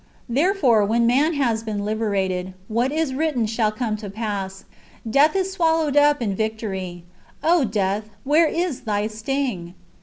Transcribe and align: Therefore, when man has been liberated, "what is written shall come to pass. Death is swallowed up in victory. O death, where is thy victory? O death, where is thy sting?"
Therefore, 0.27 0.83
when 0.83 1.05
man 1.05 1.35
has 1.35 1.61
been 1.61 1.85
liberated, 1.85 2.55
"what 2.67 2.91
is 2.91 3.13
written 3.13 3.45
shall 3.45 3.71
come 3.71 3.95
to 3.97 4.09
pass. 4.09 4.65
Death 5.07 5.35
is 5.35 5.51
swallowed 5.51 5.95
up 5.95 6.23
in 6.23 6.35
victory. 6.35 7.03
O 7.43 7.65
death, 7.65 8.05
where 8.23 8.47
is 8.47 8.81
thy 8.81 9.03
victory? 9.03 9.03
O 9.03 9.03
death, 9.03 9.03
where 9.03 9.05
is 9.05 9.05
thy 9.05 9.07
sting?" 9.45 9.73